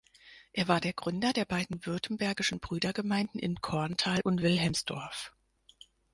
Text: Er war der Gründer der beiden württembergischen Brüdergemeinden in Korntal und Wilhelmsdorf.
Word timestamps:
Er 0.51 0.67
war 0.67 0.81
der 0.81 0.93
Gründer 0.93 1.31
der 1.31 1.45
beiden 1.45 1.85
württembergischen 1.85 2.59
Brüdergemeinden 2.59 3.39
in 3.39 3.61
Korntal 3.61 4.19
und 4.23 4.41
Wilhelmsdorf. 4.41 5.31